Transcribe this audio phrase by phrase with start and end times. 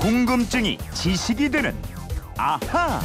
[0.00, 1.76] 궁금증이 지식이 되는
[2.38, 3.02] 아하.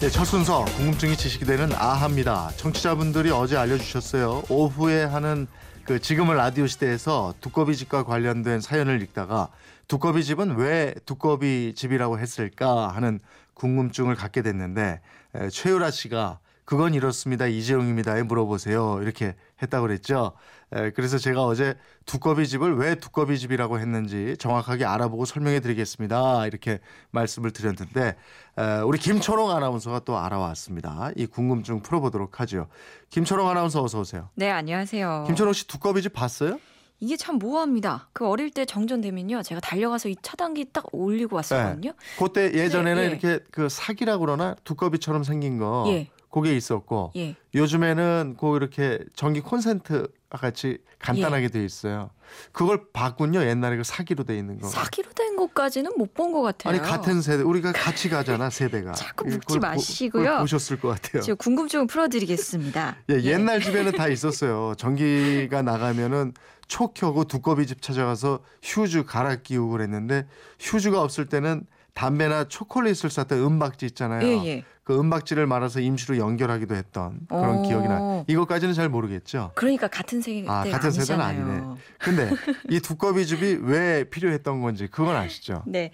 [0.00, 2.50] 네, 첫 순서 궁금증이 지식이 되는 아합니다.
[2.58, 4.42] 청취자분들이 어제 알려주셨어요.
[4.50, 5.46] 오후에 하는
[5.86, 9.48] 그 지금은 라디오 시대에서 두꺼비 집과 관련된 사연을 읽다가
[9.88, 13.18] 두꺼비 집은 왜 두꺼비 집이라고 했을까 하는
[13.54, 15.00] 궁금증을 갖게 됐는데
[15.36, 17.46] 에, 최유라 씨가 그건 이렇습니다.
[17.46, 19.00] 이재용입니다에 물어보세요.
[19.02, 20.32] 이렇게 했다고 그랬죠.
[20.72, 21.74] 에, 그래서 제가 어제
[22.06, 26.46] 두꺼비 집을 왜 두꺼비 집이라고 했는지 정확하게 알아보고 설명해 드리겠습니다.
[26.46, 26.78] 이렇게
[27.10, 28.16] 말씀을 드렸는데
[28.58, 31.10] 에, 우리 김초롱 아나운서가 또 알아왔습니다.
[31.16, 32.68] 이 궁금증 풀어보도록 하죠.
[33.10, 34.28] 김초롱 아나운서 어서 오세요.
[34.34, 35.24] 네, 안녕하세요.
[35.26, 36.58] 김초롱 씨 두꺼비 집 봤어요?
[37.00, 38.08] 이게 참 모호합니다.
[38.12, 39.42] 그 어릴 때 정전되면요.
[39.42, 41.94] 제가 달려가서 이 차단기 딱 올리고 왔었거든요.
[42.16, 43.10] 그때 예전에는 네, 예.
[43.10, 46.06] 이렇게 그 사기라 그러나 두꺼비처럼 생긴 거 예.
[46.32, 47.36] 그게 있었고 예.
[47.54, 52.08] 요즘에는 그 이렇게 전기 콘센트 같이 간단하게 돼 있어요.
[52.52, 53.42] 그걸 봤군요.
[53.44, 54.66] 옛날에 그 사기로 돼 있는 거.
[54.66, 56.72] 사기로 된 것까지는 못 본 것 같아요.
[56.72, 58.92] 아니 같은 세대 우리가 같이 가잖아 세대가.
[58.92, 60.22] 자꾸 묻지 보- 마시고요.
[60.24, 61.22] 그걸 보셨을 것 같아요.
[61.22, 62.96] 제가 궁금증을 풀어드리겠습니다.
[63.10, 64.74] 예, 옛날 집에는 다 있었어요.
[64.78, 66.32] 전기가 나가면은
[66.66, 70.26] 초 켜고 두꺼비 집 찾아가서 휴즈 갈아 끼우고 그랬는데
[70.58, 74.26] 휴즈가 없을 때는 담배나 초콜릿을 쌌던 은박지 있잖아요.
[74.26, 74.64] 예, 예.
[74.84, 77.62] 그 은박지를 말아서 임시로 연결하기도 했던 그런 오.
[77.62, 78.24] 기억이 나.
[78.26, 79.52] 이것까지는 잘 모르겠죠.
[79.54, 81.62] 그러니까 같은 세대가 아, 같은 세대는 아니잖아요.
[81.62, 81.76] 아니네.
[81.98, 82.36] 근데
[82.68, 85.62] 이 두꺼비 집이 왜 필요했던 건지 그건 아시죠?
[85.68, 85.92] 네.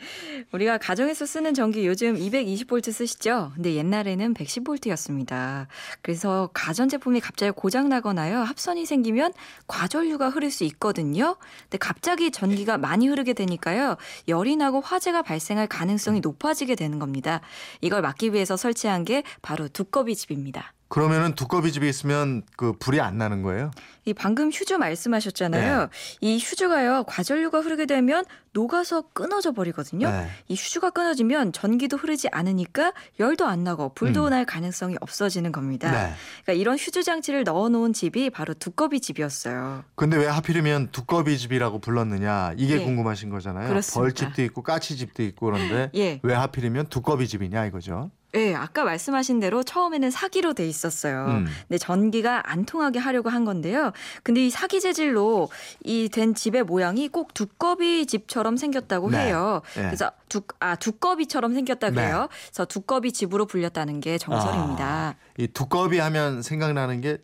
[0.53, 3.53] 우리가 가정에서 쓰는 전기 요즘 220V 쓰시죠?
[3.55, 5.67] 근데 옛날에는 110V였습니다.
[6.01, 8.39] 그래서 가전 제품이 갑자기 고장 나거나요.
[8.41, 9.35] 합선이 생기면
[9.67, 11.37] 과전류가 흐를 수 있거든요.
[11.65, 13.97] 근데 갑자기 전기가 많이 흐르게 되니까요.
[14.29, 17.43] 열이 나고 화재가 발생할 가능성이 높아지게 되는 겁니다.
[17.83, 20.75] 이걸 막기 위해서 설치 한 게 바로 두꺼비 집입니다.
[20.89, 23.71] 그러면은 두꺼비 집이 있으면 그 불이 안 나는 거예요?
[24.07, 25.81] 이 방금 휴즈 말씀하셨잖아요.
[25.81, 25.87] 네.
[26.23, 27.05] 이 휴즈가요.
[27.05, 30.11] 과전류가 흐르게 되면 녹아서 끊어져 버리거든요.
[30.11, 30.29] 네.
[30.49, 34.31] 이 휴즈가 끊어지면 전기도 흐르지 않으니까 열도 안 나고 불도 음.
[34.31, 35.91] 날 가능성이 없어지는 겁니다.
[35.91, 36.15] 네.
[36.45, 39.85] 그러니까 이런 휴즈 장치를 넣어놓은 집이 바로 두꺼비 집이었어요.
[39.95, 42.85] 근데 왜 하필이면 두꺼비 집이라고 불렀느냐 이게 예.
[42.85, 43.69] 궁금하신 거잖아요.
[43.69, 44.01] 그렇습니다.
[44.01, 48.11] 벌집도 있고 까치집도 있고 그런데 예, 왜 하필이면 두꺼비 집이냐 이거죠.
[48.35, 51.25] 예, 아까 말씀하신 대로 처음에는 사기로 돼 있었어요.
[51.29, 51.47] 음.
[51.67, 53.93] 근데 전기가 안 통하게 하려고 한 건데요.
[54.23, 55.49] 근데 이 사기 재질로
[55.85, 59.27] 이 된 집의 모양이 꼭 두꺼비 집처럼 생겼다고 네.
[59.27, 59.63] 해요.
[59.77, 59.83] 네.
[59.83, 62.29] 그래서 두, 아 두꺼비처럼 생겼다 그래요.
[62.31, 62.37] 네.
[62.49, 64.85] 그래서 두꺼비 집으로 불렸다는 게 정설입니다.
[64.85, 67.19] 아, 이 두꺼비 하면 생각나는 게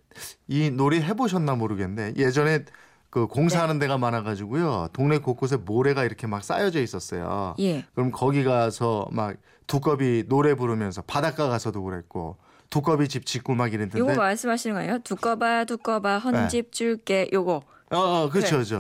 [0.47, 2.15] 이 놀이 해보셨나 모르겠네.
[2.17, 2.65] 예전에
[3.15, 3.85] 그 공사하는 네.
[3.87, 4.89] 데가 많아가지고요.
[4.93, 7.55] 동네 곳곳에 모래가 이렇게 막 쌓여져 있었어요.
[7.61, 7.85] 예.
[7.95, 9.37] 그럼 거기 가서 막
[9.69, 12.39] 두꺼비 노래 부르면서 바닷가 가서도 그랬고
[12.71, 14.01] 두꺼비 집 짓고 막 이랬는데.
[14.01, 14.99] 요거 말씀하시는 거예요?
[15.05, 17.63] 두꺼봐 두꺼봐 헌집 줄게 요거.
[17.91, 18.65] 어, 어 그렇죠, 네.
[18.65, 18.79] 그렇죠.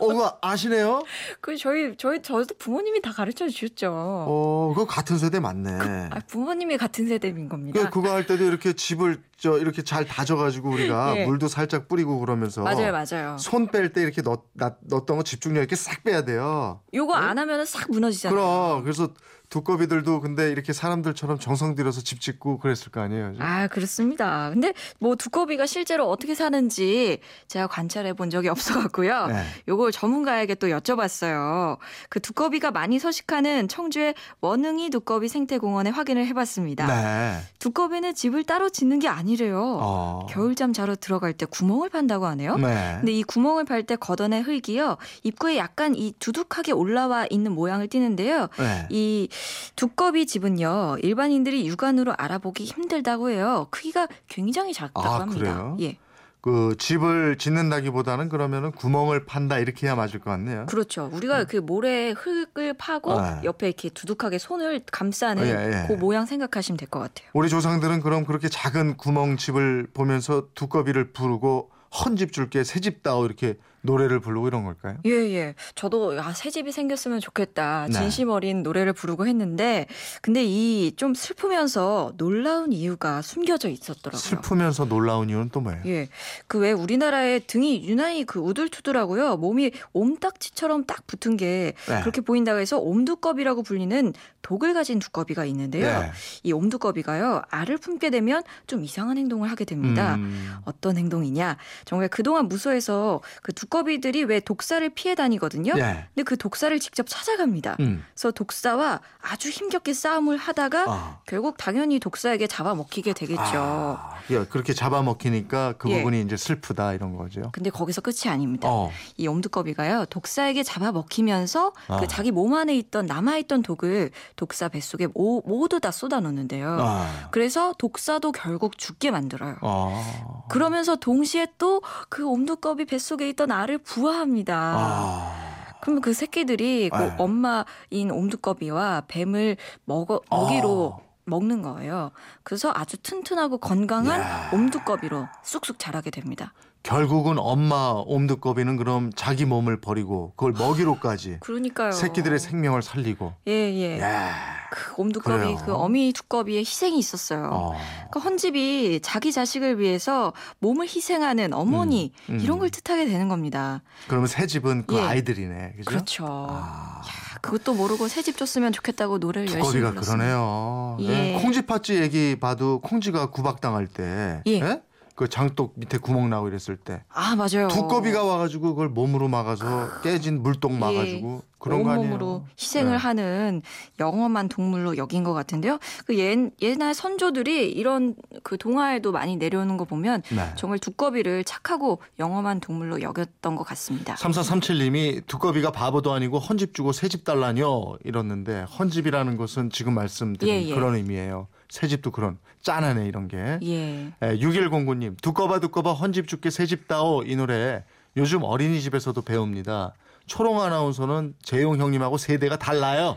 [0.00, 1.02] 어, 그거 아시네요?
[1.40, 3.90] 그 저희 저희 저도 부모님이 다 가르쳐 주셨죠.
[3.92, 6.08] 어, 그거 같은 세대 맞네.
[6.10, 7.80] 아, 부모님이 같은 세대인 겁니다.
[7.80, 11.26] 그 그거 할 때도 이렇게 집을 저 이렇게 잘 다져가지고 우리가 예.
[11.26, 13.36] 물도 살짝 뿌리고 그러면서 맞아요, 맞아요.
[13.38, 16.80] 손 뺄 때 이렇게 넣, 놨, 넣었던 거 집중력 있게 싹 빼야 돼요.
[16.94, 18.34] 요거 안 하면은 싹 무너지잖아요.
[18.36, 19.10] 그럼 그래서
[19.50, 23.34] 두꺼비들도 근데 이렇게 사람들처럼 정성 들여서 집 짓고 그랬을 거 아니에요.
[23.38, 24.50] 아, 그렇습니다.
[24.50, 29.26] 근데 뭐 두꺼비가 실제로 어떻게 사는지 제가 관찰해 본 적이 없어 갖고요.
[29.28, 29.42] 네.
[29.66, 31.78] 요걸 전문가에게 또 여쭤봤어요.
[32.10, 36.86] 그 두꺼비가 많이 서식하는 청주의 원흥이 두꺼비 생태공원에 확인을 해 봤습니다.
[36.86, 37.40] 네.
[37.58, 39.78] 두꺼비는 집을 따로 짓는 게 아니래요.
[39.80, 40.26] 어.
[40.28, 42.56] 겨울잠 자러 들어갈 때 구멍을 판다고 하네요.
[42.56, 42.96] 네.
[43.00, 44.96] 근데 이 구멍을 팔 때 걷어낸 흙이요.
[45.22, 48.48] 입구에 약간 이 두둑하게 올라와 있는 모양을 띠는데요.
[48.58, 48.86] 네.
[48.90, 49.28] 이
[49.76, 53.66] 두꺼비 집은요 일반인들이 육안으로 알아보기 힘들다고 해요.
[53.70, 55.38] 크기가 굉장히 작다고 아, 합니다.
[55.40, 55.76] 그래요?
[55.80, 55.96] 예,
[56.40, 60.66] 그 집을 짓는다기보다는 그러면은 구멍을 판다 이렇게 해야 맞을 것 같네요.
[60.66, 61.10] 그렇죠.
[61.12, 63.22] 우리가 그 모래에 흙을 파고 음.
[63.22, 63.40] 네.
[63.44, 65.50] 옆에 이렇게 두둑하게 손을 감싸는 예,
[65.82, 65.84] 예.
[65.88, 67.28] 그 모양 생각하시면 될 것 같아요.
[67.34, 71.70] 우리 조상들은 그럼 그렇게 작은 구멍 집을 보면서 두꺼비를 부르고
[72.04, 74.96] 헌집 줄게 새집 다오 이렇게 노래를 부르고 이런 걸까요?
[75.06, 75.54] 예, 예.
[75.74, 77.86] 저도 아, 새 집이 생겼으면 좋겠다.
[77.88, 77.92] 네.
[77.92, 79.86] 진심 어린 노래를 부르고 했는데
[80.22, 84.18] 근데 이 좀 슬프면서 놀라운 이유가 숨겨져 있었더라고요.
[84.18, 85.82] 슬프면서 놀라운 이유는 또 뭐예요?
[85.86, 86.08] 예.
[86.46, 89.36] 그 왜 우리나라의 등이 유난히 그 우둘투둘하고요.
[89.36, 92.00] 몸이 옴딱지처럼 딱 붙은 게 네.
[92.00, 94.12] 그렇게 보인다고 해서 옴두꺼비라고 불리는
[94.42, 96.00] 독을 가진 두꺼비가 있는데요.
[96.00, 96.10] 네.
[96.42, 97.42] 이 옴두꺼비가요.
[97.48, 100.16] 알을 품게 되면 좀 이상한 행동을 하게 됩니다.
[100.16, 100.56] 음.
[100.64, 101.56] 어떤 행동이냐?
[101.84, 105.74] 정말 그동안 무소에서 그두 꺼비들이 왜 독사를 피해 다니거든요.
[105.76, 106.06] 예.
[106.14, 107.76] 근데 그 독사를 직접 찾아갑니다.
[107.80, 108.04] 음.
[108.14, 111.18] 그래서 독사와 아주 힘겹게 싸움을 하다가 아.
[111.26, 113.42] 결국 당연히 독사에게 잡아먹히게 되겠죠.
[113.44, 115.98] 아, 예, 그렇게 잡아먹히니까 그 예.
[115.98, 117.50] 부분이 이제 슬프다 이런 거죠.
[117.52, 118.68] 근데 거기서 끝이 아닙니다.
[118.70, 118.90] 어.
[119.16, 122.00] 이 엄두꺼비가요 독사에게 잡아먹히면서 아.
[122.00, 126.78] 그 자기 몸 안에 있던 남아있던 독을 독사 뱃속에 모, 모두 다 쏟아놓는데요.
[126.80, 127.28] 아.
[127.30, 129.56] 그래서 독사도 결국 죽게 만들어요.
[129.62, 130.42] 아.
[130.48, 134.54] 그러면서 동시에 또그 엄두꺼비 뱃속에 있던 알을 부화합니다.
[134.76, 135.34] 아.
[135.80, 137.14] 그러면 그 새끼들이 그 네.
[137.18, 141.08] 엄마인 옴두꺼비와 뱀을 먹어 먹이로 아.
[141.24, 142.10] 먹는 거예요.
[142.42, 144.50] 그래서 아주 튼튼하고 건강한 야.
[144.52, 146.52] 옴두꺼비로 쑥쑥 자라게 됩니다.
[146.82, 151.92] 결국은 엄마 옴두꺼비는 그럼 자기 몸을 버리고 그걸 먹이로까지 그러니까요.
[151.92, 153.34] 새끼들의 생명을 살리고.
[153.48, 154.00] 예, 예.
[154.00, 154.57] 야.
[154.70, 155.62] 그 옴두꺼비, 그래요.
[155.64, 157.48] 그 어미 두꺼비의 희생이 있었어요.
[157.52, 157.72] 어.
[158.10, 162.40] 그 헌집이 자기 자식을 위해서 몸을 희생하는 어머니 음, 음.
[162.40, 163.82] 이런 걸 뜻하게 되는 겁니다.
[164.08, 165.00] 그러면 새 집은 그 예.
[165.00, 165.72] 아이들이네.
[165.78, 165.84] 그죠?
[165.90, 166.26] 그렇죠.
[166.28, 167.00] 아.
[167.06, 170.00] 야, 그것도 모르고 새 집 줬으면 좋겠다고 노래를 열심히 불렀습니다.
[170.02, 170.96] 그러네요.
[171.00, 171.34] 예.
[171.36, 171.40] 예.
[171.40, 174.52] 콩쥐 팥쥐 얘기 봐도 콩쥐가 구박당할 때, 예.
[174.60, 174.82] 예?
[175.18, 177.66] 그 장독 밑에 구멍 나고 이랬을 때 아 맞아요.
[177.66, 182.10] 두꺼비가 와가지고 그걸 몸으로 막아서 깨진 물똥 막아주고 그런 거 아니에요?
[182.10, 182.14] 예.
[182.14, 182.96] 온몸으로 희생을 네.
[182.96, 183.62] 하는
[183.98, 185.80] 영험한 동물로 여긴 것 같은데요.
[186.06, 190.52] 그 옛, 옛날 선조들이 이런 그 동화에도 많이 내려오는 거 보면 네.
[190.54, 194.14] 정말 두꺼비를 착하고 영험한 동물로 여겼던 것 같습니다.
[194.14, 200.74] 3437님이 두꺼비가 바보도 아니고 헌집 주고 새집 달라뇨 이렀는데 헌집이라는 것은 지금 말씀드린 예, 예.
[200.74, 201.48] 그런 의미예요.
[201.68, 203.58] 새 집도 그런 짠하네 이런 게.
[203.62, 204.12] 예.
[204.22, 207.84] 예, 6109님 두꺼봐 두꺼봐 헌집 죽게 새집 다오 이 노래
[208.16, 209.94] 요즘 어린이집에서도 배웁니다.
[210.26, 213.16] 초롱 아나운서는 재용 형님하고 세대가 달라요.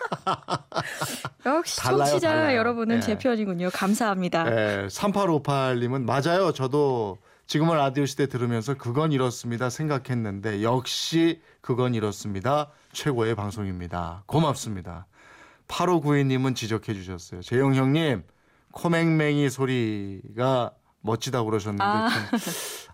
[1.46, 2.58] 역시 달라요, 청취자 달라요.
[2.58, 3.00] 여러분은 예.
[3.00, 3.70] 제 편이군요.
[3.72, 4.46] 감사합니다.
[4.48, 6.52] 예, 3858님은 맞아요.
[6.52, 12.70] 저도 지금은 라디오 시대 들으면서 그건 이렇습니다 생각했는데 역시 그건 이렇습니다.
[12.92, 14.22] 최고의 방송입니다.
[14.26, 15.06] 고맙습니다.
[15.68, 17.42] 8592님은 지적해 주셨어요.
[17.42, 18.24] 재용 형님
[18.72, 22.08] 코맹맹이 소리가 멋지다고 그러셨는데 아.
[22.08, 22.38] 좀,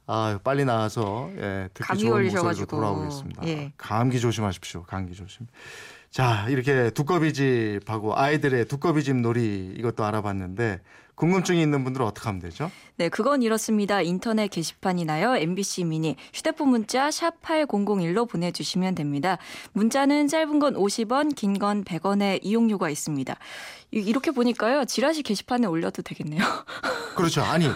[0.06, 2.24] 아, 빨리 나와서 예, 듣기 좋은.
[2.24, 3.46] 목소리로 돌아오겠습니다.
[3.46, 3.72] 예.
[3.76, 4.82] 감기 조심하십시오.
[4.82, 5.46] 감기 조심.
[6.10, 10.80] 자, 이렇게 두꺼비 집하고 아이들의 두꺼비 집 놀이 이것도 알아봤는데
[11.14, 12.70] 궁금증이 있는 분들은 어떻게 하면 되죠?
[12.96, 14.00] 네, 그건 이렇습니다.
[14.00, 15.36] 인터넷 게시판이나요.
[15.36, 19.36] MBC 미니 휴대폰 문자 샵 8001로 보내 주시면 됩니다.
[19.72, 23.36] 문자는 짧은 건 50원, 긴 건 100원의 이용료가 있습니다.
[23.92, 24.86] 이- 이렇게 보니까요.
[24.86, 26.40] 지라시 게시판에 올려도 되겠네요.
[27.14, 27.42] 그렇죠.
[27.42, 27.66] 아니,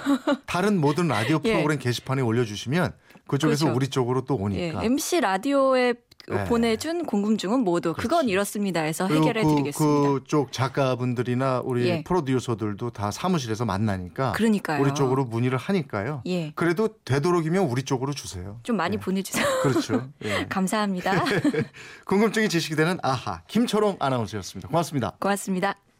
[0.46, 1.52] 다른 모든 라디오 예.
[1.52, 2.94] 프로그램 게시판에 올려 주시면
[3.26, 3.76] 그쪽에서 그렇죠.
[3.76, 4.84] 우리 쪽으로 또 예, 오니까.
[4.84, 5.94] MC 라디오에
[6.28, 6.44] 네.
[6.44, 8.30] 보내준 궁금증은 모두 그건 그렇지.
[8.32, 10.08] 이렇습니다 해서 해결해 그, 드리겠습니다.
[10.08, 12.02] 그쪽 작가분들이나 우리 예.
[12.02, 14.80] 프로듀서들도 다 사무실에서 만나니까 그러니까요.
[14.80, 16.22] 우리 쪽으로 문의를 하니까요.
[16.26, 16.52] 예.
[16.54, 18.58] 그래도 되도록이면 우리 쪽으로 주세요.
[18.62, 19.00] 좀 많이 예.
[19.00, 19.44] 보내주세요.
[19.62, 20.08] 그렇죠.
[20.24, 20.46] 예.
[20.48, 21.24] 감사합니다.
[22.06, 24.68] 궁금증이 지식이 되는 아하 김초롱 아나운서였습니다.
[24.68, 25.16] 고맙습니다.
[25.18, 25.83] 고맙습니다.